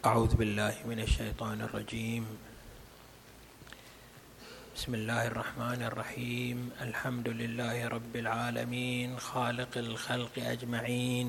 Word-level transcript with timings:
أعوذ 0.00 0.40
بالله 0.40 0.88
من 0.88 0.96
الشيطان 1.04 1.60
الرجيم. 1.60 2.24
بسم 4.72 4.94
الله 4.96 5.26
الرحمن 5.28 5.80
الرحيم. 5.92 6.58
الحمد 6.80 7.28
لله 7.28 7.88
رب 7.88 8.14
العالمين 8.16 9.20
خالق 9.20 9.76
الخلق 9.76 10.34
أجمعين 10.40 11.28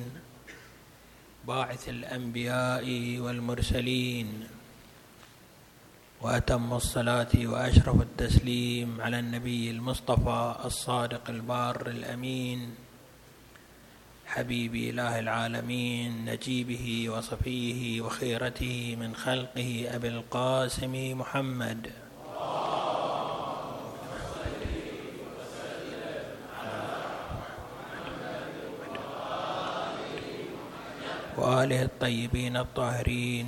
باعث 1.47 1.83
الأنبياء 1.89 2.87
والمرسلين 3.19 4.27
وأتم 6.21 6.73
الصلاة 6.73 7.33
وأشرف 7.35 7.97
التسليم 8.01 9.01
على 9.01 9.19
النبي 9.19 9.71
المصطفى 9.71 10.55
الصادق 10.63 11.29
البار 11.29 11.87
الأمين. 11.87 12.59
حبيب 14.31 14.95
إله 14.95 15.19
العالمين 15.19 16.23
نجيبه 16.23 17.09
وصفيه 17.11 18.01
وخيرته 18.01 18.95
من 18.95 19.11
خلقه 19.15 19.91
أبي 19.91 20.07
القاسم 20.07 20.93
محمد. 21.19 21.91
وآله 31.37 31.81
الطيبين 31.83 32.57
الطاهرين 32.57 33.47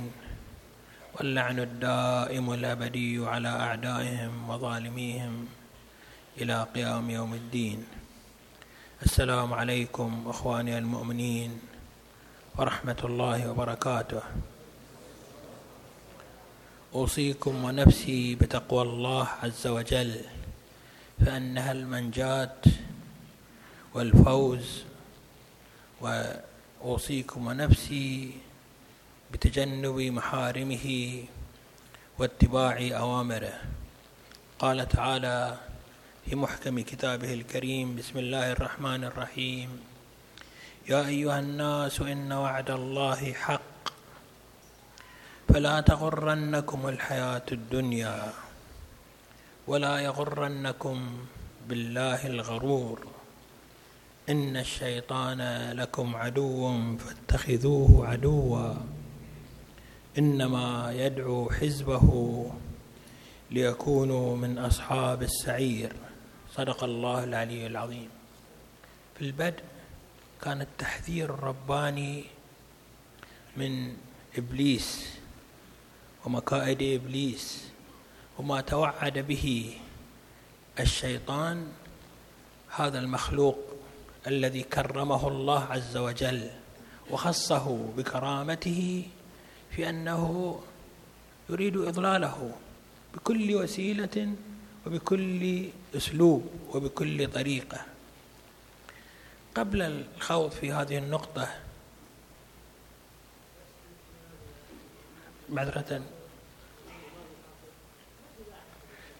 واللعن 1.16 1.58
الدائم 1.58 2.52
الأبدي 2.52 3.26
على 3.26 3.48
أعدائهم 3.48 4.50
وظالميهم 4.50 5.34
إلى 6.40 6.66
قيام 6.74 7.10
يوم 7.10 7.34
الدين. 7.34 8.03
السلام 9.02 9.54
عليكم 9.54 10.24
أخواني 10.26 10.78
المؤمنين 10.78 11.60
ورحمة 12.58 12.96
الله 13.04 13.50
وبركاته. 13.50 14.22
أوصيكم 16.94 17.64
ونفسي 17.64 18.34
بتقوى 18.34 18.82
الله 18.82 19.28
عز 19.42 19.66
وجل 19.66 20.20
فإنها 21.26 21.72
المنجاة 21.72 22.62
والفوز 23.94 24.82
وأوصيكم 26.00 27.46
ونفسي 27.46 28.32
بتجنب 29.32 29.98
محارمه 30.00 30.86
واتباع 32.18 32.76
أوامره. 32.92 33.54
قال 34.58 34.88
تعالى 34.88 35.58
في 36.24 36.34
محكم 36.34 36.80
كتابه 36.80 37.34
الكريم. 37.34 37.96
بسم 37.96 38.18
الله 38.18 38.52
الرحمن 38.52 39.04
الرحيم. 39.04 39.68
يا 40.88 41.06
أيها 41.06 41.40
الناس 41.40 42.00
إن 42.00 42.32
وعد 42.32 42.70
الله 42.70 43.32
حق. 43.32 43.92
فلا 45.48 45.80
تغرنكم 45.80 46.88
الحياة 46.88 47.42
الدنيا 47.52 48.32
ولا 49.66 49.98
يغرنكم 49.98 50.98
بالله 51.68 52.26
الغرور. 52.26 52.98
إن 54.28 54.56
الشيطان 54.56 55.72
لكم 55.72 56.16
عدو 56.16 56.96
فاتخذوه 56.96 58.08
عدوا. 58.08 58.74
إنما 60.18 60.92
يدعو 60.96 61.50
حزبه 61.50 62.08
ليكونوا 63.50 64.36
من 64.36 64.58
أصحاب 64.58 65.22
السعير. 65.22 65.92
صدق 66.56 66.84
الله 66.84 67.24
العلي 67.24 67.66
العظيم. 67.66 68.08
في 69.18 69.22
البدء 69.22 69.62
كان 70.42 70.60
التحذير 70.60 71.34
الرباني 71.34 72.24
من 73.56 73.96
إبليس 74.38 75.08
ومكائد 76.24 76.82
إبليس 76.82 77.68
وما 78.38 78.60
توعد 78.60 79.18
به 79.18 79.76
الشيطان 80.80 81.66
هذا 82.68 82.98
المخلوق 82.98 83.58
الذي 84.26 84.62
كرمه 84.62 85.28
الله 85.28 85.64
عز 85.64 85.96
وجل 85.96 86.50
وخصه 87.10 87.92
بكرامته 87.96 89.06
في 89.70 89.88
أنه 89.88 90.60
يريد 91.50 91.76
إضلاله 91.76 92.52
بكل 93.14 93.54
وسيلة 93.54 94.34
وبكل 94.86 95.68
أسلوب 95.96 96.50
وبكل 96.74 97.32
طريقة. 97.32 97.80
قبل 99.54 99.82
الخوض 99.82 100.50
في 100.50 100.72
هذه 100.72 100.98
النقطة 100.98 101.48
معذره 105.48 106.02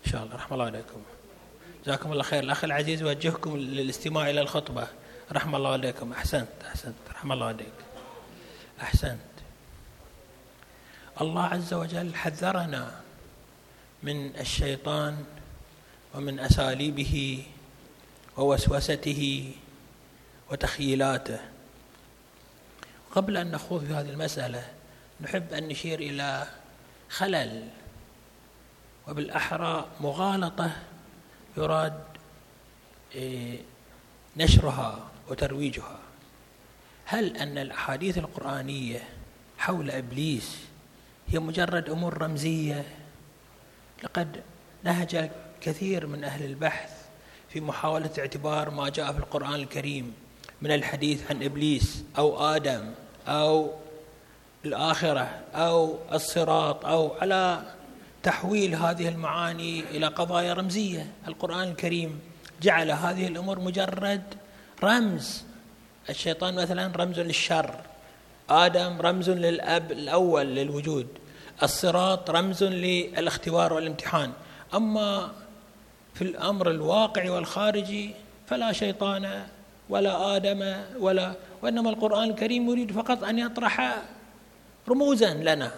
إن 0.06 0.10
شاء 0.10 0.24
الله 0.24 0.34
رحم 0.34 0.54
الله 0.54 0.64
عليكم. 0.64 1.03
جزاكم 1.84 2.12
الله 2.12 2.22
خير. 2.22 2.42
الأخ 2.42 2.64
العزيز 2.64 3.03
يوجهكم 3.03 3.56
للاستماع 3.56 4.30
إلى 4.30 4.41
الخطبة. 4.41 4.88
رحم 5.32 5.54
الله 5.54 5.72
عليكم. 5.72 6.12
أحسنت 6.12 6.48
أحسنت. 6.66 6.94
رحم 7.10 7.32
الله 7.32 7.47
عليك. 7.47 7.72
أحسنت. 8.80 9.20
الله 11.20 11.42
عز 11.42 11.74
وجل 11.74 12.14
حذرنا 12.14 13.00
من 14.03 14.36
الشيطان 14.36 15.24
ومن 16.14 16.38
أساليبه 16.38 17.44
ووسوسته 18.36 19.52
وتخيلاته. 20.50 21.38
قبل 23.10 23.36
أن 23.36 23.50
نخوض 23.50 23.84
في 23.84 23.94
هذه 23.94 24.10
المسألة 24.10 24.69
نحب 25.20 25.53
أن 25.53 25.69
نشير 25.69 25.98
إلى 25.98 26.47
خلل 27.08 27.69
وبالأحرى 29.08 29.86
مغالطة 30.00 30.70
يراد 31.56 32.03
إيه، 33.14 33.58
نشرها 34.36 35.10
وترويجها. 35.28 35.98
هل 37.04 37.36
أن 37.36 37.58
الأحاديث 37.58 38.19
القرآنية 38.19 39.08
حول 39.58 39.91
إبليس 39.91 40.56
هي 41.28 41.38
مجرد 41.38 41.91
أمور 41.91 42.22
رمزية؟ 42.22 42.84
لقد 44.03 44.42
نهج 44.84 45.30
كثير 45.64 46.06
من 46.06 46.25
أهل 46.25 46.44
البحث 46.44 46.91
في 47.48 47.60
محاولة 47.60 48.10
اعتبار 48.19 48.70
ما 48.70 48.88
جاء 48.88 49.12
في 49.12 49.19
القرآن 49.19 49.54
الكريم 49.54 50.14
من 50.62 50.70
الحديث 50.72 51.30
عن 51.30 51.42
إبليس 51.42 52.04
أو 52.19 52.54
آدم 52.56 52.91
أو 53.28 53.70
الآخرة 54.64 55.41
أو 55.54 55.98
الصراط 56.12 56.86
أو 56.86 57.12
على 57.20 57.62
تحويل 58.22 58.74
هذه 58.74 59.08
المعاني 59.08 59.80
إلى 59.80 60.06
قضايا 60.06 60.54
رمزية. 60.54 61.12
القرآن 61.28 61.69
الكريم 61.69 62.20
جعل 62.62 62.91
هذه 62.91 63.26
الأمور 63.26 63.60
مجرد 63.60 64.22
رمز. 64.82 65.42
الشيطان 66.10 66.54
مثلا 66.54 66.92
رمز 66.97 67.20
للشر 67.20 67.74
آدم 68.50 69.00
رمز 69.00 69.30
للأب 69.30 69.92
الأول 69.92 70.47
للوجود 70.47 71.06
الصراط 71.62 72.30
رمز 72.30 72.64
للاختبار 72.64 73.72
والامتحان. 73.72 74.32
أما 74.74 75.32
في 76.14 76.22
الأمر 76.22 76.70
الواقعي 76.70 77.30
والخارجي 77.30 78.10
فلا 78.47 78.72
شيطان 78.72 79.47
ولا 79.88 80.36
آدم 80.36 80.75
ولا 80.98 81.34
وإنما 81.62 81.91
القرآن 81.91 82.30
الكريم 82.30 82.70
يريد 82.70 82.92
فقط 82.92 83.25
أن 83.25 83.38
يطرح 83.38 84.02
رموزا 84.88 85.34
لنا. 85.34 85.72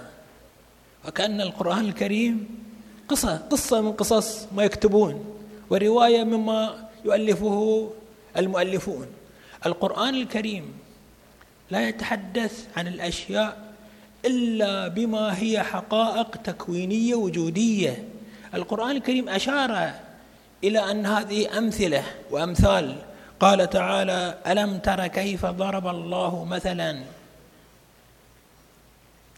وكأن 1.08 1.40
القرآن 1.40 1.84
الكريم 1.84 2.48
قصة 3.08 3.36
قصة 3.36 3.80
من 3.80 3.92
قصص 3.92 4.46
ما 4.52 4.64
يكتبون 4.64 5.24
ورواية 5.70 6.24
مما 6.24 6.88
يؤلفه 7.04 7.90
المؤلفون. 8.36 9.06
القرآن 9.66 10.14
الكريم 10.14 10.72
لا 11.70 11.88
يتحدث 11.88 12.66
عن 12.76 12.86
الأشياء 12.86 13.74
إلا 14.24 14.88
بما 14.88 15.38
هي 15.38 15.62
حقائق 15.62 16.36
تكوينية 16.36 17.14
وجودية. 17.14 18.08
القرآن 18.54 18.96
الكريم 18.96 19.28
أشار 19.28 19.94
إلى 20.64 20.90
أن 20.90 21.06
هذه 21.06 21.58
أمثلة 21.58 22.04
وأمثال. 22.30 22.96
قال 23.40 23.70
تعالى 23.70 24.38
ألم 24.46 24.78
تر 24.78 25.06
كيف 25.06 25.46
ضرب 25.46 25.86
الله 25.86 26.44
مثلا 26.44 27.04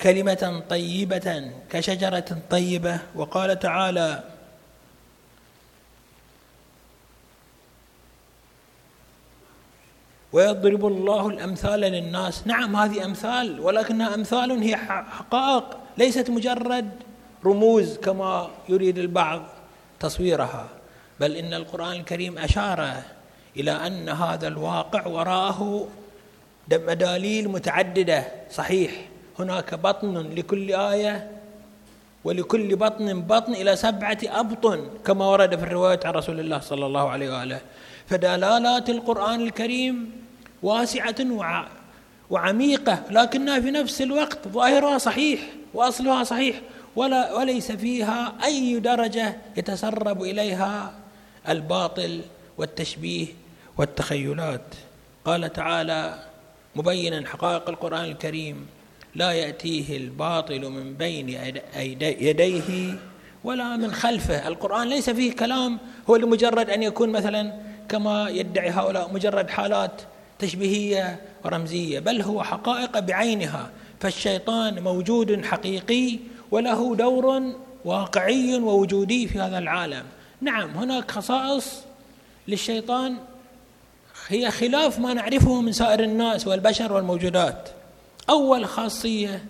كلمة 0.03 0.63
طيبة 0.69 1.51
كشجرة 1.71 2.39
طيبة؟ 2.51 2.99
وقال 3.15 3.59
تعالى 3.59 4.25
ويضرب 10.33 10.87
الله 10.87 11.29
الأمثال 11.29 11.81
للناس. 11.81 12.47
نعم 12.47 12.77
هذه 12.77 13.05
أمثال 13.05 13.61
ولكنها 13.61 14.15
أمثال 14.15 14.51
هي 14.51 14.77
حقائق 14.77 15.79
ليست 15.99 16.31
مجرد 16.31 16.91
رموز 17.45 17.97
كما 17.97 18.51
يريد 18.69 18.99
البعض 18.99 19.43
تصويرها. 20.01 20.78
بل 21.21 21.37
إن 21.37 21.55
القرآن 21.55 21.93
الكريم 21.93 22.39
أشار 22.39 23.03
إلى 23.57 23.71
أن 23.71 24.09
هذا 24.09 24.49
الواقع 24.49 25.07
وراءه 25.07 25.89
مداليل 26.73 27.49
متعددة. 27.49 28.25
صحيح 28.51 28.93
هناك 29.39 29.75
بطن 29.75 30.19
لكل 30.35 30.75
آية 30.75 31.31
ولكل 32.25 32.77
بطن 32.77 33.23
بطن 33.23 33.53
إلى 33.55 33.77
سبعة 33.77 34.19
أبطن 34.25 34.89
كما 35.07 35.25
ورد 35.27 35.57
في 35.57 35.63
الرواية 35.63 36.01
عن 36.05 36.13
رسول 36.13 36.41
الله 36.41 36.61
صلى 36.61 36.87
الله 36.87 37.11
عليه 37.11 37.39
وآله. 37.39 37.61
فدلالات 38.07 38.91
القرآن 38.91 39.41
الكريم 39.41 40.13
واسعة 40.63 41.17
وعميقة 42.31 43.03
لكنها 43.11 43.61
في 43.61 43.71
نفس 43.71 44.03
الوقت 44.03 44.49
ظاهرها 44.49 44.99
صحيح 44.99 45.41
وأصلها 45.75 46.25
صحيح 46.25 46.61
ولا 46.97 47.33
وليس 47.33 47.73
فيها 47.73 48.35
أي 48.45 48.79
درجة 48.81 49.37
يتسرب 49.57 50.23
إليها 50.23 50.93
الباطل 51.49 52.21
والتشبيه 52.59 53.27
والتخيلات. 53.79 54.75
قال 55.25 55.53
تعالى 55.53 56.19
مبينا 56.77 57.29
حقائق 57.29 57.69
القرآن 57.69 58.05
الكريم 58.05 58.67
لا 59.15 59.33
يأتيه 59.33 59.97
الباطل 59.97 60.71
من 60.71 60.95
بين 60.95 61.29
يديه 62.03 62.99
ولا 63.45 63.77
من 63.77 63.93
خلفه. 63.93 64.49
القرآن 64.49 64.89
ليس 64.89 65.11
فيه 65.11 65.33
كلام 65.33 65.79
هو 66.11 66.17
لمجرد 66.17 66.71
أن 66.71 66.83
يكون 66.83 67.09
مثلا 67.09 67.53
كما 67.89 68.29
يدعي 68.29 68.71
هؤلاء 68.71 69.13
مجرد 69.13 69.51
حالات 69.51 70.03
تشبيهية 70.39 71.21
ورمزية 71.45 72.01
بل 72.01 72.23
هو 72.23 72.43
حقائق 72.43 72.99
بعينها. 72.99 73.71
فالشيطان 74.01 74.83
موجود 74.83 75.45
حقيقي 75.45 76.19
وله 76.51 76.97
دور 76.97 77.43
واقعي 77.85 78.57
ووجودي 78.57 79.29
في 79.29 79.39
هذا 79.39 79.59
العالم. 79.59 80.05
نعم 80.41 80.71
هناك 80.71 81.11
خصائص 81.11 81.83
للشيطان 82.49 83.17
هي 84.29 84.51
خلاف 84.51 84.99
ما 84.99 85.15
نعرفه 85.15 85.61
من 85.61 85.73
سائر 85.73 86.01
الناس 86.01 86.47
والبشر 86.47 86.93
والموجودات. 86.93 87.69
أول 88.31 88.67
خاصية 88.67 89.45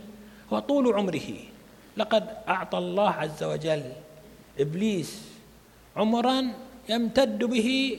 هو 0.53 0.59
طول 0.59 0.95
عمره. 0.95 1.31
لقد 1.97 2.29
أعطى 2.49 2.79
الله 2.79 3.11
عز 3.11 3.43
وجل 3.45 3.83
إبليس 4.61 5.19
عمرا 5.97 6.47
يمتد 6.89 7.45
به 7.45 7.99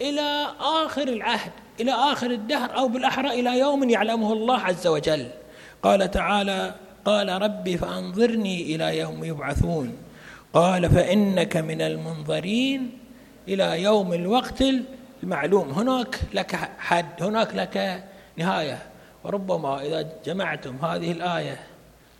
إلى 0.00 0.46
آخر 0.60 1.08
العهد 1.08 1.52
إلى 1.80 1.92
آخر 1.92 2.30
الدهر 2.30 2.76
أو 2.76 2.88
بالأحرى 2.88 3.40
إلى 3.40 3.58
يوم 3.58 3.90
يعلمه 3.90 4.32
الله 4.32 4.58
عز 4.58 4.86
وجل. 4.86 5.28
قال 5.82 6.10
تعالى 6.10 6.74
قال 7.04 7.42
ربي 7.42 7.76
فأنظرني 7.76 8.74
إلى 8.74 8.98
يوم 8.98 9.24
يبعثون. 9.24 9.96
قال 10.52 10.90
فإنك 10.90 11.56
من 11.56 11.82
المنظرين 11.82 12.98
إلى 13.48 13.82
يوم 13.82 14.12
الوقت 14.12 14.64
المعلوم. 15.22 15.70
هناك 15.70 16.20
لك 16.34 16.56
حد 16.78 17.22
هناك 17.22 17.54
لك 17.54 18.04
نهاية. 18.36 18.78
وربما 19.24 19.82
إذا 19.82 20.08
جمعتم 20.24 20.76
هذه 20.76 21.12
الآية 21.12 21.60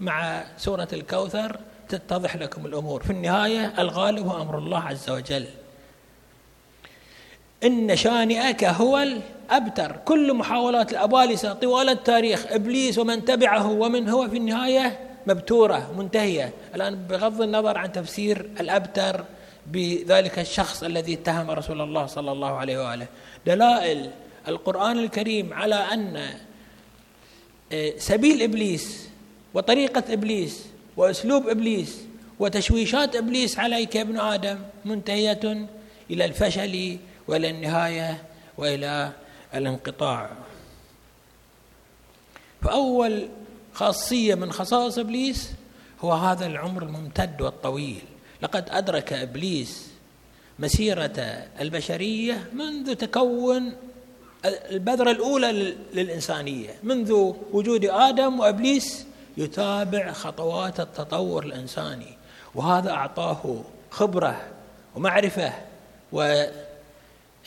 مع 0.01 0.45
سورة 0.57 0.89
الكوثر 0.93 1.61
تتضح 1.89 2.37
لكم 2.37 2.67
الأمور. 2.67 3.03
في 3.03 3.11
النهاية 3.11 3.73
الغالب 3.79 4.27
هو 4.27 4.43
أمر 4.43 4.59
الله 4.59 4.79
عز 4.79 5.11
وجل. 5.11 5.47
إن 7.65 7.97
شانئك 7.97 8.65
هو 8.65 8.99
الأبتر. 8.99 9.97
كل 10.05 10.35
محاولات 10.35 10.93
الأبالسة 10.93 11.53
طوال 11.53 11.89
التاريخ. 11.89 12.47
إبليس 12.51 12.99
ومن 12.99 13.25
تبعه 13.25 13.71
ومن 13.71 14.09
هو 14.09 14.29
في 14.29 14.37
النهاية 14.37 15.12
مبتورة 15.27 15.93
منتهية. 15.99 16.53
الآن 16.75 16.95
بغض 16.95 17.43
النظر 17.43 17.79
عن 17.79 17.93
تفسير 17.93 18.51
الأبتر 18.61 19.25
بذلك 19.67 20.39
الشخص 20.39 20.83
الذي 20.83 21.15
اتهم 21.15 21.51
رسول 21.51 21.81
الله 21.81 22.07
صلى 22.07 22.33
الله 22.33 22.57
عليه 22.57 22.89
وآله. 22.89 23.07
دلائل 23.47 24.11
القرآن 24.49 24.99
الكريم 24.99 25.55
على 25.55 25.75
أن 25.75 26.31
آه، 27.73 27.93
سبيل 27.99 28.43
إبليس 28.43 29.09
وطريقة 29.55 30.03
إبليس 30.11 30.67
وأسلوب 30.97 31.49
إبليس 31.49 32.03
وتشويشات 32.39 33.17
إبليس 33.17 33.59
عليك 33.59 33.95
يا 33.95 34.03
ابن 34.03 34.21
آدم 34.21 34.59
منتهية 34.85 35.69
إلى 36.11 36.25
الفشل 36.25 36.99
وإلى 37.29 37.51
النهاية 37.51 38.23
وإلى 38.59 39.13
الانقطاع. 39.55 40.31
فأول 42.63 43.29
خاصية 43.75 44.35
من 44.35 44.53
خصائص 44.53 44.99
إبليس 44.99 45.53
هو 46.01 46.13
هذا 46.13 46.47
العمر 46.47 46.83
الممتد 46.83 47.43
والطويل. 47.43 48.03
لقد 48.43 48.69
أدرك 48.71 49.13
إبليس 49.13 49.89
مسيرة 50.59 51.47
البشرية 51.61 52.51
منذ 52.53 52.95
تكون 52.95 53.73
البذرة 54.45 55.11
الأولى 55.11 55.75
للإنسانية 55.95 56.71
منذ 56.83 57.33
وجود 57.53 57.85
آدم 57.85 58.41
وإبليس 58.41 59.07
يتابع 59.37 60.13
خطوات 60.13 60.81
التطور 60.81 61.45
الإنساني. 61.45 62.19
وهذا 62.55 62.91
أعطاه 62.91 63.65
خبرة 63.91 64.41
ومعرفة 64.95 65.53
و 66.13 66.45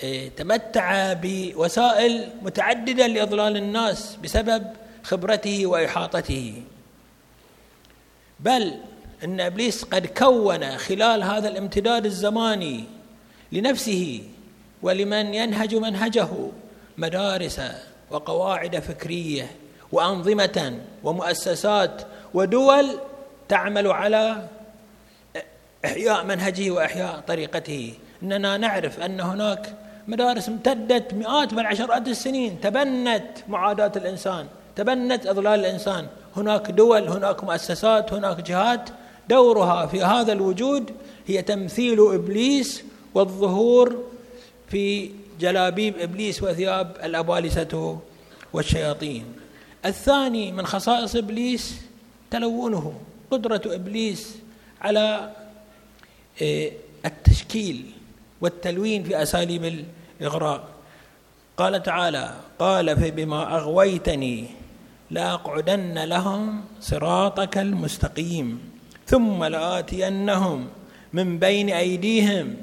إيه، 0.04 0.30
تمتع 0.30 1.14
بوسائل 1.14 2.30
متعددة 2.42 3.08
لإضلال 3.08 3.58
الناس 3.58 4.16
بسبب 4.24 4.68
خبرته 5.06 5.66
وإحاطته. 5.66 6.62
بل 8.40 8.74
إن 9.24 9.42
إبليس 9.42 9.84
قد 9.84 10.06
كون 10.06 10.78
خلال 10.78 11.24
هذا 11.24 11.48
الامتداد 11.48 12.06
الزماني 12.06 12.84
لنفسه 13.52 14.24
ولمن 14.82 15.34
ينهج 15.34 15.76
منهجه 15.76 16.28
مدارس 16.98 17.62
وقواعد 18.12 18.80
فكرية 18.80 19.52
وأنظمة 19.92 20.80
ومؤسسات 21.04 22.02
ودول 22.34 23.00
تعمل 23.50 23.88
على 23.88 24.48
إحياء 25.86 26.24
منهجه 26.24 26.72
وإحياء 26.72 27.24
طريقته. 27.28 27.94
إننا 28.24 28.58
نعرف 28.58 29.00
أن 29.00 29.20
هناك 29.20 29.74
مدارس 30.08 30.50
امتدت 30.50 31.14
مئات 31.14 31.54
بل 31.54 31.66
عشرات 31.66 32.08
السنين 32.08 32.62
تبنت 32.62 33.28
معاداة 33.48 33.92
الإنسان. 33.96 34.48
تبنت 34.76 35.26
إضلال 35.28 35.60
الإنسان. 35.60 36.08
هناك 36.36 36.72
دول 36.72 37.08
هناك 37.08 37.44
مؤسسات 37.44 38.14
هناك 38.14 38.42
جهات 38.42 38.90
دورها 39.30 39.86
في 39.86 40.04
هذا 40.04 40.34
الوجود 40.34 40.92
هي 41.28 41.42
تمثيل 41.42 42.14
إبليس 42.14 42.84
والظهور 43.14 44.04
في 44.68 45.12
جلابيب 45.40 45.98
إبليس 46.00 46.44
وثياب 46.44 46.96
الأبالسة 47.04 48.00
والشياطين. 48.54 49.26
الثاني 49.86 50.52
من 50.52 50.66
خصائص 50.66 51.16
إبليس 51.16 51.76
تلونه 52.32 52.94
قدرة 53.32 53.62
إبليس 53.66 54.36
على 54.82 55.32
إيه، 56.42 56.72
التشكيل 57.06 57.86
والتلوين 58.42 59.04
في 59.04 59.22
أساليب 59.22 59.86
الإغراء. 60.22 60.68
قال 61.58 61.84
تعالى 61.84 62.34
قال 62.60 62.98
فبما 62.98 63.58
أغويتني 63.58 64.46
لأقعدن 65.12 66.04
لهم 66.04 66.64
صراطك 66.82 67.58
المستقيم 67.58 68.60
ثم 69.08 69.44
لآتينهم 69.44 70.68
من 71.14 71.40
بين 71.40 71.70
أيديهم 71.70 72.56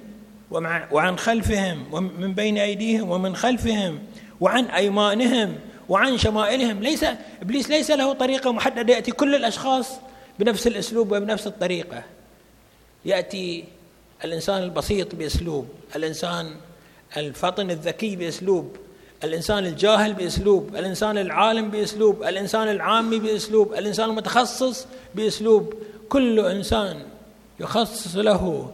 وعن 0.90 1.18
خلفهم 1.18 1.84
ومن 1.92 2.34
بين 2.34 2.58
أيديهم 2.58 3.10
ومن 3.10 3.36
خلفهم 3.36 3.98
وعن 4.40 4.64
أيمانهم 4.64 5.54
وعن 5.88 6.18
شمائلهم. 6.18 6.80
ليس 6.80 7.04
إبليس 7.42 7.70
ليس 7.70 7.90
له 7.90 8.12
طريقة 8.12 8.52
محددة 8.52 8.94
يأتي 8.94 9.10
كل 9.10 9.34
الأشخاص 9.34 9.90
بنفس 10.38 10.66
الأسلوب 10.66 11.12
وبنفس 11.12 11.46
الطريقة. 11.46 12.02
يأتي 13.04 13.64
الإنسان 14.24 14.62
البسيط 14.62 15.14
بأسلوب 15.14 15.68
الإنسان 15.96 16.50
الفطن 17.16 17.70
الذكي 17.70 18.16
بأسلوب 18.16 18.76
الإنسان 19.24 19.66
الجاهل 19.66 20.12
بأسلوب 20.12 20.76
الإنسان 20.76 21.18
العالم 21.18 21.70
بأسلوب 21.70 22.22
الإنسان 22.22 22.68
العامي 22.68 23.18
بأسلوب 23.18 23.74
الإنسان 23.74 24.10
المتخصص 24.10 24.86
بأسلوب. 25.14 25.74
كل 26.08 26.40
إنسان 26.40 27.02
يخصص 27.60 28.16
له 28.16 28.72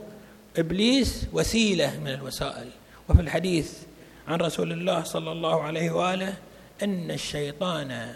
إبليس 0.57 1.26
وسيلة 1.33 2.00
من 2.00 2.09
الوسائل. 2.09 2.69
وفي 3.09 3.21
الحديث 3.21 3.73
عن 4.28 4.38
رسول 4.38 4.73
الله 4.73 5.02
صلى 5.02 5.33
الله 5.33 5.62
عليه 5.62 5.90
وآله 5.90 6.35
أن 6.83 7.11
الشيطان 7.11 8.14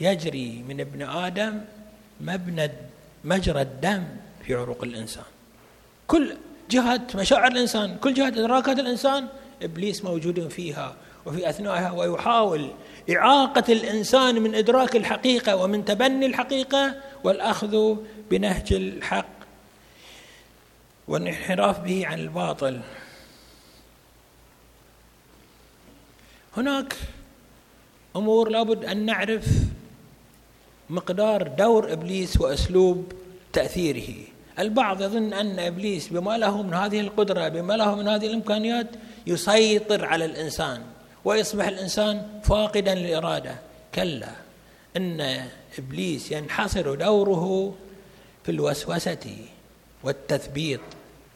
يجري 0.00 0.64
من 0.68 0.80
ابن 0.80 1.02
آدم 1.02 1.60
مبنى 2.20 2.70
مجرى 3.24 3.62
الدم 3.62 4.04
في 4.46 4.54
عروق 4.54 4.84
الإنسان. 4.84 5.24
كل 6.06 6.36
جهة 6.70 7.06
مشاعر 7.14 7.52
الإنسان 7.52 7.96
كل 7.96 8.14
جهة 8.14 8.28
إدراكات 8.28 8.78
الإنسان 8.78 9.26
إبليس 9.62 10.04
موجود 10.04 10.48
فيها. 10.48 10.96
وفي 11.26 11.48
أثنائها 11.48 11.92
ويحاول 11.92 12.70
إعاقة 13.10 13.72
الإنسان 13.72 14.42
من 14.42 14.54
إدراك 14.54 14.96
الحقيقة 14.96 15.56
ومن 15.56 15.84
تبني 15.84 16.26
الحقيقة 16.26 16.94
والأخذ 17.24 17.96
بنهج 18.30 18.72
الحق 18.72 19.36
والانحراف 21.08 21.80
به 21.80 22.06
عن 22.06 22.18
الباطل. 22.18 22.80
هناك 26.56 26.96
أمور 28.16 28.48
لابد 28.48 28.84
أن 28.84 29.06
نعرف 29.06 29.46
مقدار 30.90 31.48
دور 31.48 31.92
إبليس 31.92 32.40
وأسلوب 32.40 33.12
تأثيره. 33.52 34.14
البعض 34.58 35.02
يظن 35.02 35.32
أن 35.32 35.58
إبليس 35.58 36.08
بما 36.08 36.38
له 36.38 36.62
من 36.62 36.74
هذه 36.74 37.00
القدرة 37.00 37.48
بما 37.48 37.72
له 37.72 37.94
من 37.94 38.08
هذه 38.08 38.26
الإمكانيات 38.26 38.86
يسيطر 39.26 40.04
على 40.04 40.24
الإنسان. 40.24 40.82
ويصبح 41.26 41.66
الإنسان 41.66 42.40
فاقدا 42.42 42.94
للإرادة. 42.94 43.54
كلا 43.94 44.28
إن 44.96 45.40
إبليس 45.78 46.32
ينحصر 46.32 46.94
دوره 46.94 47.74
في 48.44 48.50
الوسوسة 48.52 49.36
والتثبيط 50.04 50.80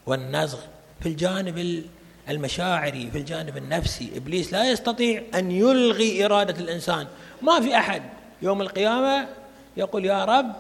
والنزغ 0.07 0.59
في 1.01 1.09
الجانب 1.09 1.85
المشاعري 2.29 3.11
في 3.11 3.19
الجانب 3.19 3.57
النفسي. 3.57 4.11
إبليس 4.17 4.53
لا 4.53 4.71
يستطيع 4.71 5.23
أن 5.35 5.51
يلغي 5.51 6.25
إرادة 6.25 6.61
الإنسان. 6.61 7.07
ما 7.43 7.61
في 7.61 7.77
أحد 7.77 8.03
يوم 8.43 8.63
القيامة 8.63 9.29
يقول 9.77 10.05
يا 10.05 10.25
رب 10.25 10.53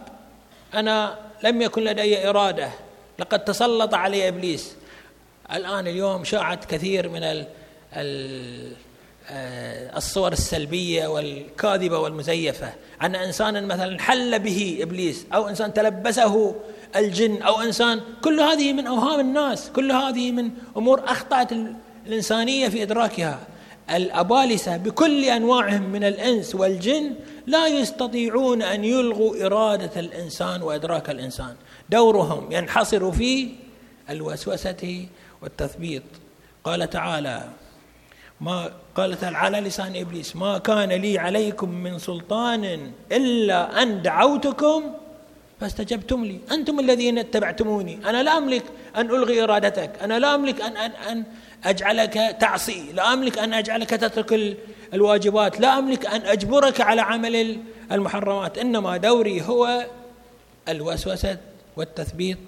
أنا 0.74 1.18
لم 1.44 1.62
يكن 1.62 1.84
لدي 1.84 2.28
إرادة 2.28 2.70
لقد 3.18 3.44
تسلط 3.44 3.94
علي 3.94 4.28
إبليس. 4.28 4.74
الآن 5.52 5.86
اليوم 5.86 6.24
شاعت 6.24 6.64
كثير 6.64 7.08
من 7.08 7.22
ال 7.22 8.72
الصور 9.96 10.32
السلبية 10.32 11.06
والكاذبة 11.06 11.98
والمزيفة. 11.98 12.72
ان 13.02 13.14
انسانا 13.14 13.60
مثلا 13.60 14.00
حل 14.00 14.38
به 14.38 14.78
إبليس 14.80 15.26
أو 15.34 15.48
إنسان 15.48 15.74
تلبسه 15.74 16.54
الجن 16.96 17.42
أو 17.42 17.60
إنسان 17.60 18.00
كل 18.24 18.40
هذه 18.40 18.72
من 18.72 18.86
أوهام 18.86 19.20
الناس 19.20 19.70
كل 19.70 19.92
هذه 19.92 20.32
من 20.32 20.50
أمور 20.76 21.04
أخطأت 21.04 21.48
الإنسانية 22.06 22.68
في 22.68 22.82
إدراكها. 22.82 23.38
الأبالسة 23.90 24.76
بكل 24.76 25.24
أنواعهم 25.24 25.82
من 25.82 26.04
الإنس 26.04 26.54
والجن 26.54 27.14
لا 27.46 27.66
يستطيعون 27.66 28.62
أن 28.62 28.84
يلغوا 28.84 29.46
إرادة 29.46 30.00
الإنسان 30.00 30.62
وإدراك 30.62 31.10
الإنسان. 31.10 31.54
دورهم 31.90 32.52
ينحصر 32.52 33.12
في 33.12 33.48
الوسوسة 34.10 35.06
والتثبيط 35.42 36.02
قال 36.64 36.90
تعالى 36.90 37.44
ما 38.40 38.70
قال 38.94 39.20
تعالى 39.20 39.36
على 39.36 39.60
لسان 39.60 39.96
إبليس 39.96 40.36
ما 40.36 40.58
كان 40.58 40.88
لي 40.88 41.18
عليكم 41.18 41.68
من 41.68 41.98
سلطان 41.98 42.92
إلا 43.12 43.82
أن 43.82 44.02
دعوتكم 44.02 44.82
فاستجبتم 45.60 46.24
لي. 46.24 46.40
أنتم 46.52 46.80
الذين 46.80 47.18
اتبعتموني. 47.18 48.00
أنا 48.04 48.22
لا 48.22 48.38
أملك 48.38 48.64
أن 48.96 49.10
ألغي 49.10 49.42
إرادتك. 49.42 49.90
أنا 50.02 50.18
لا 50.18 50.34
أملك 50.34 50.60
ان 50.60 50.76
ان 50.76 50.90
أن 50.90 51.24
أجعلك 51.64 52.36
تعصي. 52.40 52.92
لا 52.92 53.12
أملك 53.12 53.38
أن 53.38 53.54
أجعلك 53.54 53.90
تترك 53.90 54.56
الواجبات. 54.94 55.60
لا 55.60 55.78
أملك 55.78 56.06
أن 56.06 56.20
أجبرك 56.20 56.80
على 56.80 57.00
عمل 57.00 57.60
المحرمات. 57.92 58.58
إنما 58.58 58.96
دوري 58.96 59.42
هو 59.42 59.86
الوسوسة 60.68 61.38
والتثبيط 61.76 62.38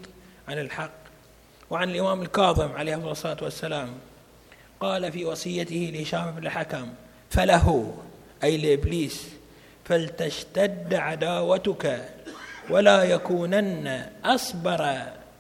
عن 0.48 0.58
الحق 0.58 0.90
وعن 1.70 1.90
الإمام 1.90 2.22
الكاظم 2.22 2.72
عليه 2.72 3.10
الصلاة 3.10 3.36
والسلام. 3.42 3.88
قال 4.82 5.12
في 5.12 5.24
وصيته 5.24 5.90
لهشام 5.94 6.30
بن 6.30 6.46
الحكم 6.46 6.88
فله 7.30 7.94
أي 8.44 8.56
لإبليس 8.56 9.28
فلتشتد 9.84 10.94
عداوتك 10.94 12.08
ولا 12.70 13.02
يكونن 13.02 14.06
أصبر 14.24 14.98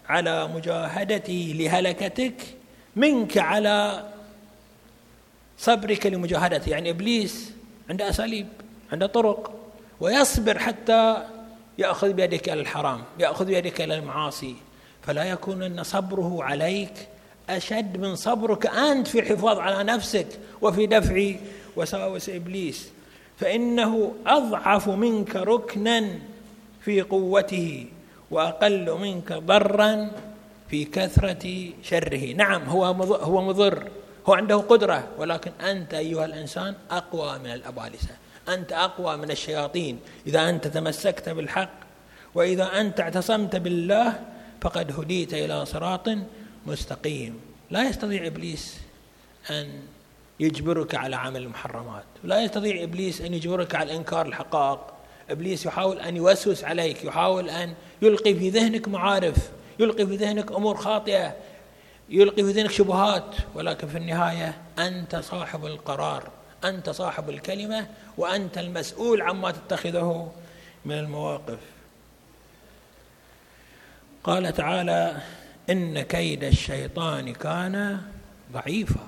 على 0.08 0.48
مجاهدته 0.48 1.54
لهلكتك 1.58 2.34
منك 2.96 3.38
على 3.38 4.04
صبرك 5.58 6.06
لمجاهدته 6.06 6.70
يعني 6.70 6.90
إبليس 6.90 7.52
عنده 7.90 8.08
أساليب 8.08 8.46
عنده 8.92 9.06
طرق 9.06 9.54
ويصبر 10.00 10.58
حتى 10.58 11.16
يأخذ 11.78 12.12
بيدك 12.12 12.48
إلى 12.48 12.60
الحرام 12.60 13.04
يأخذ 13.18 13.44
بيدك 13.44 13.80
إلى 13.80 13.94
المعاصي 13.94 14.56
فلا 15.02 15.24
يكونن 15.24 15.82
صبره 15.82 16.44
عليك 16.44 17.08
أشد 17.50 17.96
من 17.96 18.16
صبرك 18.16 18.66
أنت 18.66 19.08
في 19.08 19.18
الحفاظ 19.20 19.58
على 19.58 19.84
نفسك 19.84 20.26
وفي 20.62 20.86
دفع 20.86 21.32
وساوس 21.76 22.28
إبليس. 22.28 22.88
فإنه 23.38 24.14
أضعف 24.26 24.88
منك 24.88 25.36
ركنا 25.36 26.04
في 26.80 27.02
قوته 27.02 27.86
وأقل 28.30 28.98
منك 29.00 29.32
ضرا 29.32 30.10
في 30.70 30.84
كثرة 30.84 31.70
شره. 31.82 32.32
نعم 32.32 32.62
هو 32.62 32.84
هو 33.14 33.42
مضر 33.42 33.88
هو 34.28 34.34
عنده 34.34 34.56
قدرة 34.56 35.08
ولكن 35.18 35.52
أنت 35.60 35.94
أيها 35.94 36.24
الإنسان 36.24 36.74
أقوى 36.90 37.38
من 37.38 37.52
الأبالسة. 37.52 38.14
أنت 38.48 38.72
أقوى 38.72 39.16
من 39.16 39.30
الشياطين. 39.30 39.98
إذا 40.26 40.48
أنت 40.48 40.66
تمسكت 40.66 41.28
بالحق 41.28 41.70
وإذا 42.34 42.80
أنت 42.80 43.00
اعتصمت 43.00 43.56
بالله 43.56 44.20
فقد 44.60 45.00
هديت 45.00 45.34
إلى 45.34 45.66
صراط 45.66 46.08
مستقيم. 46.66 47.40
لا 47.70 47.88
يستطيع 47.88 48.26
إبليس 48.26 48.80
أن 49.50 49.82
يجبرك 50.40 50.94
على 50.94 51.16
عمل 51.16 51.42
المحرمات. 51.42 52.04
لا 52.24 52.40
يستطيع 52.40 52.82
إبليس 52.82 53.20
أن 53.20 53.34
يجبرك 53.34 53.74
على 53.74 53.96
إنكار 53.96 54.26
الحقائق. 54.26 54.80
إبليس 55.30 55.66
يحاول 55.66 55.98
أن 55.98 56.16
يوسوس 56.16 56.64
عليك 56.64 57.04
يحاول 57.04 57.50
أن 57.50 57.74
يلقي 58.02 58.34
في 58.34 58.50
ذهنك 58.50 58.88
معارف 58.88 59.50
يلقي 59.78 60.06
في 60.06 60.16
ذهنك 60.16 60.52
أمور 60.52 60.76
خاطئة 60.76 61.36
يلقي 62.08 62.44
في 62.44 62.52
ذهنك 62.52 62.70
شبهات. 62.70 63.34
ولكن 63.54 63.88
في 63.88 63.98
النهاية 63.98 64.58
أنت 64.78 65.16
صاحب 65.16 65.66
القرار 65.66 66.30
أنت 66.64 66.90
صاحب 66.90 67.30
الكلمة 67.30 67.86
وأنت 68.18 68.58
المسؤول 68.58 69.22
عما 69.22 69.50
تتخذه 69.50 70.32
من 70.84 70.98
المواقف. 70.98 71.58
قال 74.24 74.52
تعالى 74.52 75.16
إن 75.70 76.02
كيد 76.02 76.44
الشيطان 76.44 77.32
كان 77.32 78.00
ضعيفا. 78.52 79.06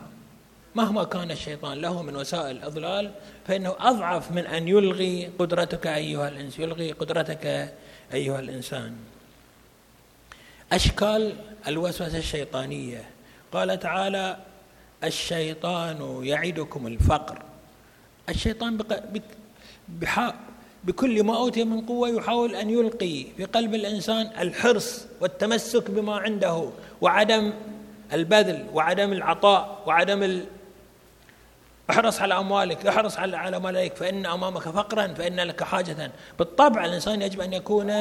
مهما 0.74 1.04
كان 1.04 1.30
الشيطان 1.30 1.78
له 1.78 2.02
من 2.02 2.16
وسائل 2.16 2.56
الأضلال 2.56 3.12
فإنه 3.46 3.74
أضعف 3.78 4.32
من 4.32 4.46
أن 4.46 4.68
يلغي 4.68 5.30
قدرتك 5.38 5.86
أيها 5.86 6.28
الإنس 6.28 6.58
يلغي 6.58 6.92
قدرتك 6.92 7.74
أيها 8.14 8.40
الإنسان. 8.40 8.96
أشكال 10.72 11.36
الوسوسة 11.68 12.18
الشيطانية. 12.18 13.04
قال 13.52 13.78
تعالى 13.78 14.36
الشيطان 15.04 16.24
يعدكم 16.24 16.86
الفقر. 16.86 17.42
الشيطان 18.28 18.76
بكل 20.84 21.22
ما 21.22 21.36
أوتي 21.36 21.64
من 21.64 21.80
قوة 21.80 22.08
يحاول 22.08 22.54
أن 22.54 22.70
يلقي 22.70 23.24
في 23.36 23.44
قلب 23.44 23.74
الإنسان 23.74 24.30
الحرص 24.40 25.06
والتمسك 25.20 25.90
بما 25.90 26.16
عنده 26.16 26.68
وعدم 27.00 27.52
البذل 28.12 28.66
وعدم 28.74 29.12
العطاء 29.12 29.82
وعدم 29.86 30.22
ال... 30.22 30.44
احرص 31.90 32.20
على 32.20 32.38
أموالك 32.38 32.86
احرص 32.86 33.18
على 33.18 33.36
على 33.36 33.60
مالك 33.60 33.96
فإن 33.96 34.26
أمامك 34.26 34.62
فقرا 34.62 35.06
فإن 35.06 35.40
لك 35.40 35.62
حاجة. 35.62 36.10
بالطبع 36.38 36.84
الإنسان 36.84 37.22
يجب 37.22 37.40
أن 37.40 37.52
يكون 37.52 37.92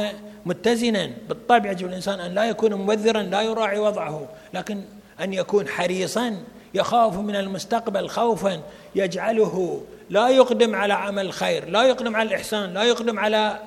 متزنا. 0.45 1.11
بالطبع 1.29 1.71
يجب 1.71 1.87
الإنسان 1.87 2.19
أن 2.19 2.33
لا 2.33 2.45
يكون 2.45 2.73
مبذرا 2.73 3.21
لا 3.21 3.41
يراعي 3.41 3.79
وضعه 3.79 4.27
لكن 4.53 4.81
أن 5.19 5.33
يكون 5.33 5.67
حريصا 5.67 6.43
يخاف 6.73 7.17
من 7.17 7.35
المستقبل 7.35 8.09
خوفا 8.09 8.61
يجعله 8.95 9.83
لا 10.09 10.29
يقدم 10.29 10.75
على 10.75 10.93
عمل 10.93 11.25
الخير 11.25 11.69
لا 11.69 11.83
يقدم 11.83 12.15
على 12.15 12.29
الإحسان 12.29 12.73
لا 12.73 12.83
يقدم 12.83 13.19
على 13.19 13.59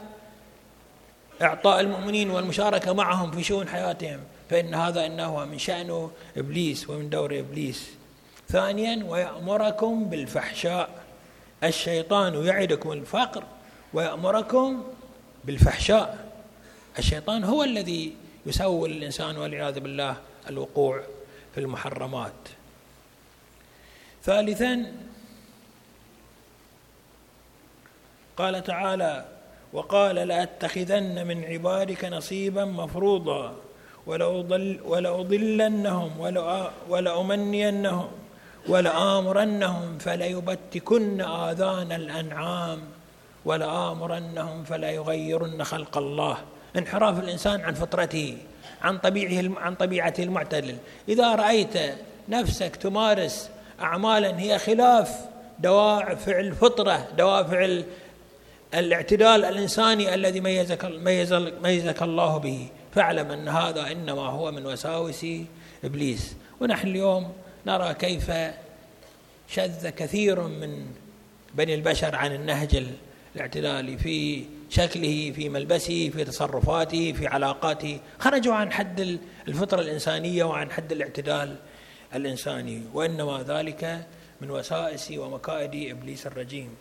إعطاء 1.42 1.80
المؤمنين 1.80 2.30
والمشاركة 2.30 2.92
معهم 2.92 3.30
في 3.30 3.42
شؤون 3.42 3.68
حياتهم. 3.68 4.20
فإن 4.50 4.74
هذا 4.74 5.06
إنه 5.06 5.44
من 5.44 5.58
شأن 5.58 6.10
إبليس 6.36 6.90
ومن 6.90 7.10
دور 7.10 7.38
إبليس. 7.38 7.90
ثانيا 8.48 9.04
ويأمركم 9.04 10.04
بالفحشاء. 10.04 10.88
الشيطان 11.64 12.46
يعدكم 12.46 12.92
الفقر 12.92 13.44
ويأمركم 13.92 14.84
بالفحشاء. 15.44 16.18
الشيطان 16.98 17.44
هو 17.44 17.64
الذي 17.64 18.16
يسول 18.46 18.90
الإنسان 18.90 19.36
والعياذ 19.36 19.80
بالله 19.80 20.16
الوقوع 20.50 21.02
في 21.54 21.60
المحرمات. 21.60 22.32
ثالثا 24.26 24.92
قال 28.36 28.64
تعالى 28.64 29.24
وقال 29.72 30.14
لأتخذن 30.16 31.26
من 31.26 31.44
عبادك 31.44 32.04
نصيبا 32.04 32.64
مفروضا 32.64 33.54
ولأضل 34.06 34.80
ولأضلنهم 34.84 36.20
ولأمنينهم 36.88 38.08
ولآمرنهم 38.68 39.98
فليبتكن 39.98 41.20
آذان 41.20 41.92
الأنعام 41.92 42.80
ولآمرنهم 43.44 44.64
فليغيرن 44.64 45.64
خلق 45.64 45.98
الله. 45.98 46.36
انحراف 46.76 47.18
الإنسان 47.18 47.60
عن 47.60 47.74
فطرته 47.74 48.38
عن 48.82 48.98
طبيعه 48.98 49.60
عن 49.60 49.74
طبيعته 49.74 50.22
المعتدل. 50.22 50.76
إذا 51.08 51.34
رأيت 51.34 51.74
نفسك 52.28 52.76
تمارس 52.76 53.50
أعمالا 53.80 54.40
هي 54.40 54.58
خلاف 54.58 55.10
دوافع 55.58 56.40
الفطرة 56.40 57.08
دوافع 57.18 57.82
الاعتدال 58.74 59.44
الإنساني 59.44 60.14
الذي 60.14 60.40
ميزك, 60.40 60.84
ميز 60.84 61.32
ميزك 61.62 62.02
الله 62.02 62.38
به. 62.38 62.68
فاعلم 62.94 63.30
أن 63.30 63.48
هذا 63.48 63.92
إنما 63.92 64.22
هو 64.22 64.52
من 64.52 64.66
وساوس 64.66 65.26
إبليس. 65.84 66.36
ونحن 66.60 66.88
اليوم 66.88 67.32
نرى 67.66 67.94
كيف 67.94 68.30
شذ 69.48 69.88
كثير 69.88 70.40
من 70.40 70.86
بني 71.54 71.74
البشر 71.74 72.16
عن 72.16 72.34
النهج 72.34 72.84
الاعتدالي 73.36 73.98
في 73.98 74.44
شكله 74.70 75.32
في 75.36 75.48
ملبسه 75.48 76.10
في 76.10 76.24
تصرفاته 76.24 77.12
في 77.12 77.26
علاقاته. 77.26 77.98
خرجوا 78.18 78.54
عن 78.54 78.72
حد 78.72 79.18
الفطرة 79.48 79.80
الإنسانية 79.80 80.44
وعن 80.44 80.70
حد 80.70 80.92
الاعتدال. 80.92 81.56
الإنساني 82.16 82.82
وإنما 82.94 83.44
ذلك 83.48 84.06
من 84.40 84.50
وسائس 84.50 85.10
ومكائد 85.10 85.90
إبليس 85.90 86.26
الرجيم. 86.26 86.76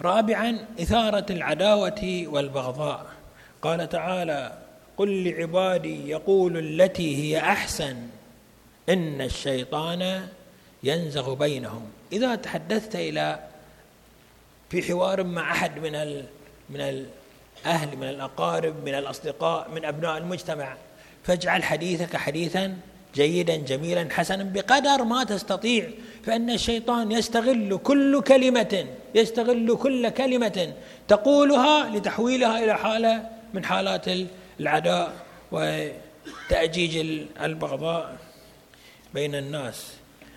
رابعا 0.00 0.66
إثارة 0.80 1.26
العداوة 1.30 2.24
والبغضاء. 2.26 3.06
قال 3.62 3.88
تعالى 3.88 4.58
قل 4.96 5.24
لعبادي 5.24 6.08
يقول 6.08 6.56
التي 6.56 7.16
هي 7.16 7.38
أحسن 7.38 7.96
إن 8.88 9.20
الشيطان 9.20 10.28
ينزغ 10.82 11.34
بينهم. 11.34 11.90
إذا 12.12 12.34
تحدثت 12.34 12.96
إلى 12.96 13.38
في 14.70 14.82
حوار 14.82 15.24
مع 15.24 15.52
أحد 15.52 15.78
من 15.78 15.94
ال 15.94 16.24
من 16.70 16.80
الأهل 16.80 17.96
من 17.96 18.08
الأقارب 18.08 18.84
من 18.84 18.94
الأصدقاء 18.94 19.70
من 19.70 19.84
أبناء 19.84 20.18
المجتمع 20.18 20.76
فاجعل 21.24 21.64
حديثك 21.64 22.16
حديثا 22.16 22.76
جيدا 23.14 23.56
جميلا 23.56 24.08
حسنا 24.10 24.44
بقدر 24.44 25.04
ما 25.04 25.24
تستطيع 25.24 25.90
فإن 26.22 26.50
الشيطان 26.50 27.12
يستغل 27.12 27.80
كل 27.84 28.22
كلمة 28.22 28.86
يستغل 29.14 29.76
كل 29.76 30.08
كلمة 30.08 30.74
تقولها 31.08 31.96
لتحويلها 31.96 32.64
إلى 32.64 32.78
حالة 32.78 33.28
من 33.54 33.64
حالات 33.64 34.06
العداء 34.60 35.12
وتأجيج 35.52 36.96
البغضاء 37.40 38.16
بين 39.14 39.34
الناس 39.34 39.86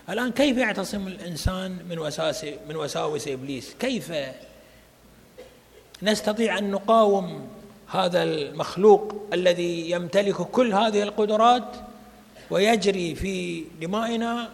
الآن 0.08 0.32
كيف 0.32 0.56
يعتصم 0.56 1.06
الإنسان 1.06 1.78
من 1.88 1.98
وساوس 1.98 2.44
من 2.68 2.76
وساوس 2.76 3.28
إبليس؟ 3.28 3.74
كيف 3.80 4.12
نستطيع 6.02 6.58
أن 6.58 6.70
نقاوم 6.70 7.48
هذا 7.88 8.22
المخلوق 8.22 9.14
الذي 9.32 9.90
يمتلك 9.90 10.34
كل 10.34 10.74
هذه 10.74 11.02
القدرات 11.02 11.76
ويجري 12.50 13.14
في 13.14 13.64
دمائنا 13.80 14.48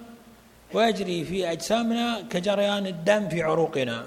ويجري 0.75 1.25
في 1.25 1.53
أجسامنا 1.53 2.23
كجريان 2.31 2.87
الدم 2.87 3.29
في 3.29 3.43
عروقنا. 3.43 4.05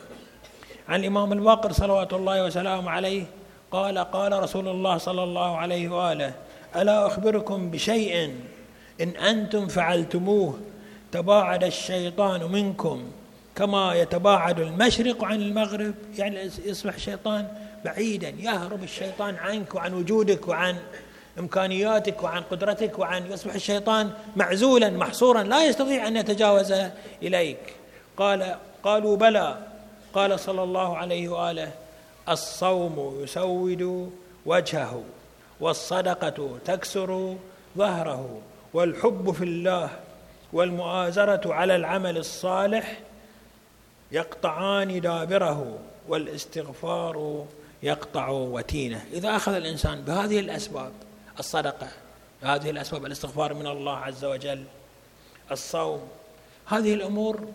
عن 0.90 1.00
الإمام 1.00 1.34
الباقر 1.34 1.72
صلوات 1.72 2.13
الله 2.13 2.46
وسلامه 2.46 2.90
عليه 2.90 3.24
قال 3.72 3.98
قال 3.98 4.44
رسول 4.44 4.68
الله 4.68 4.98
صلى 4.98 5.24
الله 5.24 5.58
عليه 5.58 5.90
وآله 5.90 6.34
ألا 6.75 7.08
أخبركم 7.08 7.72
بشيء 7.72 8.36
إن 9.02 9.10
أنتم 9.10 9.68
فعلتموه؟ 9.68 10.60
تباعد 11.12 11.63
الشيطان 11.63 12.52
منكم 12.52 13.04
كما 13.56 13.94
يتباعد 13.94 14.60
المشرق 14.60 15.24
عن 15.24 15.42
المغرب. 15.42 15.94
يعني 16.18 16.50
يصبح 16.66 16.96
الشيطان 16.96 17.48
بعيدا 17.86 18.30
يهرب 18.30 18.84
الشيطان 18.84 19.36
عنك 19.36 19.75
وعن 19.75 19.94
وجودك 19.94 20.48
وعن 20.48 20.75
إمكانياتك 21.40 22.24
وعن 22.24 22.42
قدرتك 22.42 23.00
وعن 23.00 23.32
يصبح 23.32 23.54
الشيطان 23.54 24.12
معزولا 24.36 24.90
محصورا 24.90 25.44
لا 25.44 25.66
يستطيع 25.66 26.08
أن 26.08 26.18
يتجاوز 26.18 26.74
إليك. 27.24 27.74
قال 28.18 28.56
قالوا 28.84 29.18
بلى. 29.18 29.58
قال 30.13 30.40
صلى 30.40 30.63
الله 30.63 30.98
عليه 30.98 31.30
وآله 31.30 31.72
الصوم 32.30 33.20
يسود 33.24 34.12
وجهه 34.46 35.04
والصدقة 35.60 36.58
تكسر 36.66 37.36
ظهره 37.78 38.41
والحب 38.74 39.32
في 39.32 39.43
الله 39.43 39.89
والمؤازرة 40.54 41.54
على 41.54 41.76
العمل 41.76 42.17
الصالح 42.17 43.00
يقطعان 44.12 45.02
دابره 45.02 45.80
والاستغفار 46.08 47.46
يقطع 47.84 48.30
وتينه. 48.30 49.06
إذا 49.13 49.36
أخذ 49.36 49.54
الإنسان 49.54 50.02
بهذه 50.02 50.39
الأسباب 50.39 50.91
الصدقة. 51.39 51.88
هذه 52.41 52.69
الأسباب 52.69 53.06
الاستغفار 53.06 53.54
من 53.54 53.67
الله 53.67 53.98
عز 53.98 54.26
وجل 54.26 54.63
الصوم. 55.52 56.08
هذه 56.65 56.93
الأمور 56.93 57.48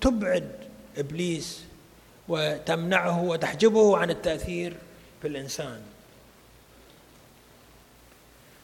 تبعد 0.00 0.50
إبليس 0.96 1.64
وتمنعه 2.28 3.22
وتحجبه 3.22 3.98
عن 3.98 4.10
التأثير 4.10 4.76
في 5.22 5.28
الإنسان. 5.28 5.82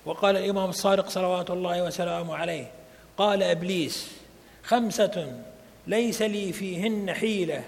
وقال 0.04 0.36
الإمام 0.36 0.70
الصادق 0.70 1.08
صلوات 1.08 1.50
الله 1.50 1.82
وسلامه 1.82 2.36
عليه 2.36 2.70
قال 3.18 3.42
إبليس 3.42 4.10
خمسة 4.64 5.42
ليس 5.86 6.22
لي 6.22 6.52
فيهن 6.52 7.14
حيلة 7.14 7.64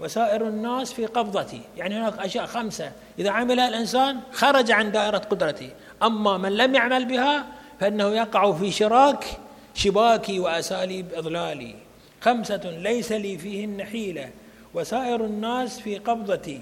وسائر 0.00 0.48
الناس 0.48 0.92
في 0.92 1.06
قبضتي. 1.06 1.60
يعني 1.76 1.94
هناك 1.94 2.18
أشياء 2.18 2.46
خمسة. 2.46 2.92
إذا 3.18 3.30
عملها 3.30 3.68
الإنسان 3.68 4.20
خرج 4.32 4.70
عن 4.70 4.92
دائرة 4.92 5.18
قدرتي 5.18 5.70
أما 6.02 6.38
من 6.38 6.56
لم 6.56 6.74
يعمل 6.74 7.04
بها 7.04 7.46
فإنه 7.80 8.08
يقع 8.08 8.52
في 8.52 8.70
شراك 8.70 9.24
شباكي 9.74 10.40
واساليب 10.40 11.06
اضلالي 11.14 11.74
خمسة 12.20 12.60
ليس 12.64 13.12
لي 13.12 13.38
فيهن 13.38 13.84
حيلة. 13.84 14.30
وسائر 14.74 15.24
الناس 15.24 15.80
في 15.80 15.98
قبضتي. 15.98 16.60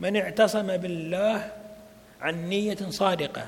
من 0.00 0.16
اعتصم 0.16 0.76
بالله 0.76 1.52
عن 2.20 2.48
نية 2.48 2.76
صادقة. 2.90 3.46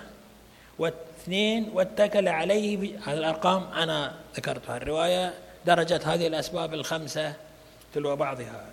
واثنين 0.78 1.70
واتكل 1.74 2.28
عليه 2.28 2.98
هذه 3.06 3.18
الأرقام 3.18 3.62
أنا 3.72 4.14
ذكرتها. 4.36 4.76
الرواية 4.76 5.34
درجة 5.66 6.00
هذه 6.04 6.26
الأسباب 6.26 6.74
الخمسة. 6.74 7.32
تلو 7.94 8.16
بعضها. 8.16 8.66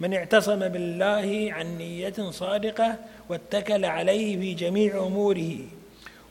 من 0.00 0.14
اعتصم 0.14 0.68
بالله 0.68 1.48
عن 1.52 1.78
نية 1.78 2.30
صادقة 2.30 2.96
واتكل 3.28 3.84
عليه 3.84 4.36
في 4.36 4.54
جميع 4.54 5.06
أموره 5.06 5.58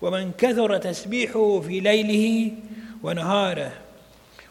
ومن 0.01 0.31
كثر 0.37 0.77
تسبيحه 0.77 1.59
في 1.59 1.79
ليله 1.79 2.51
ونهاره 3.03 3.71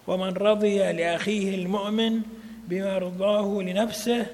ومن 0.07 0.33
رضي 0.33 0.93
لأخيه 0.93 1.55
المؤمن 1.55 2.21
بما 2.69 2.99
رضاه 2.99 3.63
لنفسه 3.63 4.27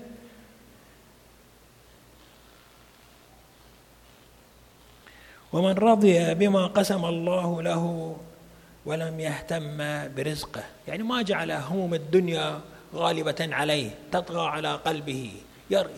ومن 5.53 5.73
رضي 5.73 6.35
بما 6.35 6.67
قسم 6.67 7.05
الله 7.05 7.63
له 7.63 8.17
ولم 8.87 9.21
يهتم 9.21 9.77
برزقه. 10.17 10.65
يعني 10.89 11.03
ما 11.03 11.23
جعل 11.23 11.51
هموم 11.51 11.95
الدنيا 11.95 12.61
غالبة 12.95 13.49
عليه 13.53 13.91
تطغى 14.13 14.47
على 14.49 14.75
قلبه. 14.75 15.33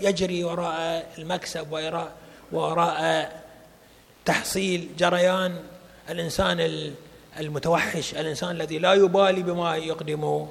يجري 0.01 0.45
وراء 0.45 1.13
المكسب 1.19 1.73
وراء 1.73 2.13
وراء 2.53 3.43
تحصيل 4.25 4.89
جريان 4.99 5.65
الإنسان 6.11 6.93
المتوحش 7.41 8.15
الإنسان 8.15 8.51
الذي 8.51 8.79
لا 8.79 8.93
يبالي 8.95 9.43
بما 9.43 9.77
يقدم 9.77 10.49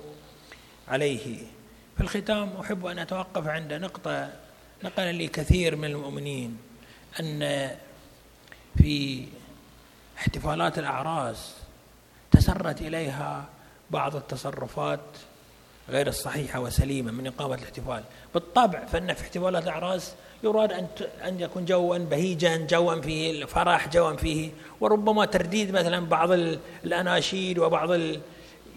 عليه. 0.87 1.37
في 1.97 2.01
الختام 2.01 2.49
أحب 2.61 2.85
أن 2.85 2.99
أتوقف 2.99 3.47
عند 3.47 3.73
نقطة 3.73 4.29
نقل 4.83 5.15
لي 5.15 5.27
كثير 5.27 5.75
من 5.75 5.85
المؤمنين 5.85 6.57
أن 7.19 7.71
في 8.77 9.27
احتفالات 10.17 10.79
الأعراس 10.79 11.53
تسرت 12.31 12.81
إليها 12.81 13.45
بعض 13.91 14.15
التصرفات 14.15 14.99
غير 15.89 16.07
الصحيحة 16.07 16.59
وسليمة 16.59 17.11
من 17.11 17.27
إقامة 17.27 17.55
الاحتفال. 17.55 18.03
بالطبع 18.33 18.85
فإن 18.85 19.13
في 19.13 19.21
احتفالات 19.21 19.63
الأعراس 19.63 20.13
يراد 20.43 20.71
أن 20.71 20.87
أن 21.27 21.39
يكون 21.39 21.65
جوا 21.65 21.97
بهيجا 21.97 22.57
جوا 22.57 23.01
فيه 23.01 23.31
الفرح 23.31 23.87
جوا 23.87 24.15
فيه 24.15 24.51
وربما 24.81 25.25
ترديد 25.25 25.71
مثلا 25.71 26.05
بعض 26.05 26.31
الأناشيد 26.83 27.59
وبعض 27.59 27.91
ال... 27.91 28.19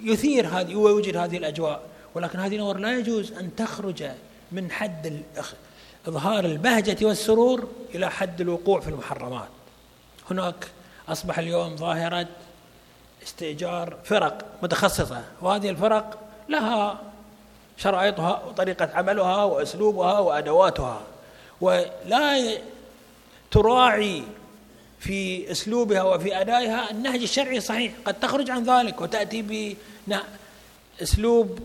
يثير 0.02 0.46
هذه 0.46 0.74
ويوجد 0.74 1.16
هذه 1.16 1.36
الأجواء. 1.36 1.82
ولكن 2.14 2.38
هذه 2.38 2.56
الأمور 2.56 2.78
لا 2.78 2.98
يجوز 2.98 3.32
أن 3.32 3.56
تخرج 3.56 4.04
من 4.52 4.70
حد 4.70 5.22
إظهار 6.06 6.44
البهجة 6.44 7.06
والسرور 7.06 7.68
إلى 7.94 8.10
حد 8.10 8.40
الوقوع 8.40 8.80
في 8.80 8.88
المحرمات. 8.88 9.48
هناك 10.30 10.66
أصبح 11.08 11.38
اليوم 11.38 11.76
ظاهرة 11.76 12.28
استئجار 13.22 13.96
فرق 14.04 14.44
متخصصة 14.62 15.24
وهذه 15.42 15.70
الفرق 15.70 16.18
لها 16.48 17.00
شرائطها 17.76 18.42
وطريقة 18.48 18.90
عملها 18.94 19.44
وأسلوبها 19.44 20.18
وأدواتها 20.18 21.00
ولا 21.60 22.58
تراعي 23.50 24.22
في 25.00 25.50
أسلوبها 25.50 26.02
وفي 26.02 26.40
أدائها 26.40 26.90
النهج 26.90 27.22
الشرعي 27.22 27.56
الصحيح 27.56 27.92
قد 28.04 28.20
تخرج 28.20 28.50
عن 28.50 28.64
ذلك 28.64 29.00
وتأتي 29.00 29.70
بأسلوب 30.98 31.58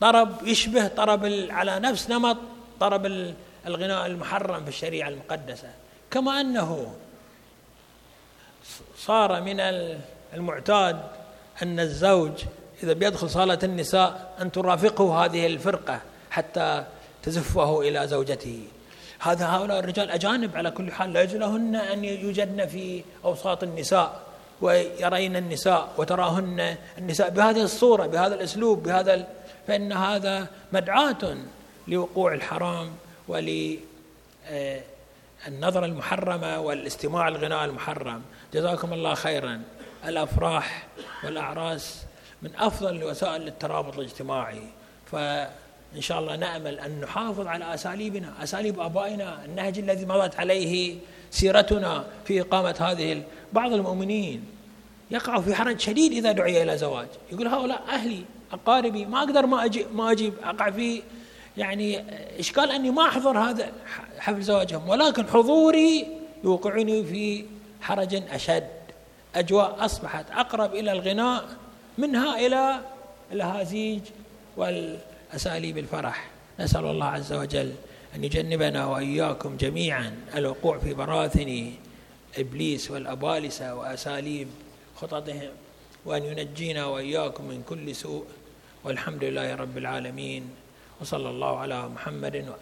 طرب 0.00 0.46
يشبه 0.46 0.88
طرب 0.88 1.24
على 1.50 1.80
نفس 1.80 2.10
نمط 2.10 2.36
طرب 2.80 3.34
الغناء 3.66 4.06
المحرم 4.06 4.62
في 4.62 4.68
الشريعة 4.68 5.08
المقدسة. 5.08 5.68
كما 6.10 6.40
أنه 6.40 6.94
صار 8.98 9.40
من 9.40 9.60
المعتاد 10.34 11.00
أن 11.62 11.80
الزوج 11.80 12.44
إذا 12.82 12.92
بيدخل 12.92 13.30
صالة 13.30 13.58
النساء 13.62 14.34
أن 14.40 14.52
ترافقه 14.52 15.24
هذه 15.24 15.46
الفرقة 15.46 16.00
حتى 16.30 16.84
تزفه 17.22 17.80
إلى 17.80 18.08
زوجته. 18.08 18.62
هذا 19.20 19.46
هؤلاء 19.46 19.78
الرجال 19.78 20.10
أجانب 20.10 20.56
على 20.56 20.70
كل 20.70 20.92
حال 20.92 21.12
لا 21.12 21.22
يجوز 21.22 21.36
لهن 21.36 21.76
أن 21.76 22.04
يوجدن 22.04 22.66
في 22.66 23.04
أوساط 23.24 23.62
النساء 23.62 24.20
ويرين 24.60 25.36
النساء 25.36 25.88
وتراهن 25.98 26.76
النساء 26.98 27.30
بهذه 27.30 27.62
الصورة 27.62 28.06
بهذا 28.06 28.34
الأسلوب 28.34 28.82
بهذا 28.82 29.26
فإن 29.66 29.92
هذا 29.92 30.46
مدعاة 30.72 31.36
لوقوع 31.88 32.34
الحرام 32.34 32.92
وللنظرة 33.28 33.80
آه، 35.48 35.86
المحرمة 35.86 36.60
والاستماع 36.60 37.28
الغناء 37.28 37.64
المحرم. 37.64 38.22
جزاكم 38.54 38.92
الله 38.92 39.14
خيرا. 39.14 39.62
الأفراح 40.06 40.86
والأعراس 41.24 42.04
من 42.44 42.50
أفضل 42.58 43.04
وسائل 43.04 43.48
الترابط 43.48 43.98
الاجتماعي. 43.98 44.62
فإن 45.06 46.00
شاء 46.00 46.18
الله 46.18 46.36
نأمل 46.36 46.80
أن 46.80 47.00
نحافظ 47.00 47.46
على 47.46 47.74
أساليبنا 47.74 48.32
أساليب 48.42 48.80
آبائنا 48.80 49.44
النهج 49.44 49.78
الذي 49.78 50.06
مضت 50.06 50.36
عليه 50.36 50.96
سيرتنا 51.30 52.04
في 52.24 52.40
إقامة 52.40 52.76
هذه 52.80 53.22
بعض 53.52 53.72
المؤمنين 53.72 54.44
يقع 55.10 55.40
في 55.40 55.54
حرج 55.54 55.80
شديد 55.80 56.12
إذا 56.12 56.32
دعي 56.32 56.62
إلى 56.62 56.78
زواج. 56.78 57.08
يقول 57.32 57.46
هؤلاء 57.46 57.82
أهلي 57.88 58.24
أقاربي 58.52 59.04
ما 59.04 59.18
أقدر 59.18 59.46
ما 59.46 59.64
أجيب 59.64 59.86
ما 59.94 60.12
أجيب. 60.12 60.34
أقع 60.44 60.70
في 60.70 61.02
يعني 61.56 62.04
إشكال 62.40 62.70
أني 62.70 62.90
ما 62.90 63.08
أحضر 63.08 63.38
هذا 63.38 63.72
حفل 64.18 64.42
زواجهم. 64.42 64.88
ولكن 64.88 65.26
حضوري 65.26 66.06
يوقعني 66.44 67.04
في 67.04 67.44
حرج 67.80 68.14
أشد. 68.14 68.68
أجواء 69.34 69.84
أصبحت 69.84 70.30
أقرب 70.30 70.74
إلى 70.74 70.92
الغناء 70.92 71.44
منها 71.98 72.46
إلى 72.46 72.80
الهازيج 73.32 74.02
والأساليب 74.56 75.78
الفرح. 75.78 76.30
نسأل 76.60 76.84
الله 76.84 77.06
عز 77.06 77.32
وجل 77.32 77.74
أن 78.14 78.24
يجنبنا 78.24 78.86
وإياكم 78.86 79.56
جميعا 79.56 80.16
الوقوع 80.34 80.78
في 80.78 80.94
براثن 80.94 81.72
إبليس 82.38 82.90
والأبالسة 82.90 83.74
وأساليب 83.74 84.48
خططهم 84.96 85.50
وأن 86.04 86.22
ينجينا 86.24 86.86
وإياكم 86.86 87.44
من 87.44 87.62
كل 87.62 87.94
سوء. 87.94 88.24
والحمد 88.84 89.24
لله 89.24 89.54
رب 89.54 89.78
العالمين 89.78 90.44
وصلى 91.00 91.30
الله 91.30 91.58
على 91.58 91.88
محمد 91.88 92.52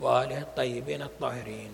وآله 0.00 0.40
الطيبين 0.40 1.02
الطاهرين. 1.02 1.72